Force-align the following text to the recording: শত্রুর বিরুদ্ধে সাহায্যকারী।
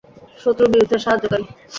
শত্রুর 0.39 0.71
বিরুদ্ধে 0.73 0.97
সাহায্যকারী। 0.99 1.45